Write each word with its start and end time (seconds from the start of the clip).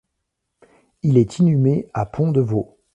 Il 1.03 1.15
est 1.19 1.37
inhumé 1.37 1.87
à 1.93 2.07
Pont-de-Vaux. 2.07 2.79